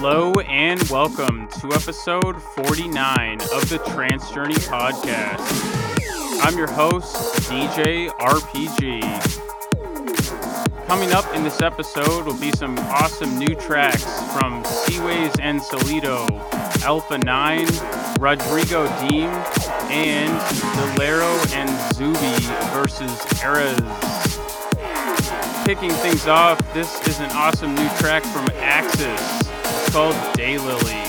[0.00, 5.40] Hello and welcome to episode 49 of the Trance Journey podcast.
[6.40, 7.16] I'm your host,
[7.50, 9.02] DJ RPG.
[10.86, 16.28] Coming up in this episode will be some awesome new tracks from Seaways and Solido,
[16.84, 17.66] Alpha 9,
[18.20, 19.30] Rodrigo Deem,
[19.90, 20.30] and
[20.78, 22.38] Delero and Zubi
[22.72, 23.80] versus Eras
[25.66, 29.47] kicking things off, this is an awesome new track from Axis.
[29.90, 31.02] Called Daylily.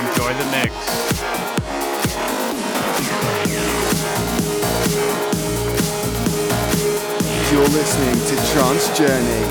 [0.00, 0.72] Enjoy the mix.
[7.52, 9.46] You're listening to Trance Journey.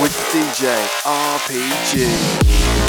[0.00, 0.68] With DJ
[1.04, 2.81] RPG.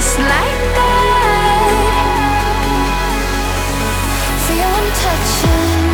[0.00, 1.72] just like that.
[4.46, 5.84] Feel I'm touching.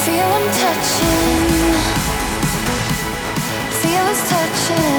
[0.05, 1.39] Feel I'm touching.
[3.81, 4.98] Feel us touching.